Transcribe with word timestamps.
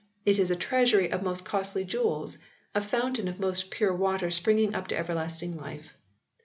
It 0.25 0.39
is 0.39 0.49
a 0.49 0.55
treasury 0.55 1.11
of 1.11 1.21
most 1.21 1.45
costly 1.45 1.83
jewels, 1.83 2.39
a 2.73 2.81
fountain 2.81 3.27
of 3.27 3.39
most 3.39 3.69
pure 3.69 3.93
water 3.95 4.31
springing 4.31 4.73
up 4.73 4.85
unto 4.85 4.95
everlasting 4.95 5.55
life. 5.55 5.93